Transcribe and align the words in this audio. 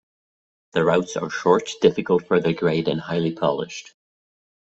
The 0.71 0.83
routes 0.83 1.15
are 1.15 1.29
short, 1.29 1.69
difficult 1.79 2.25
for 2.25 2.39
their 2.39 2.53
grade 2.55 2.87
and 2.87 2.99
highly 2.99 3.33
polished. 3.33 3.93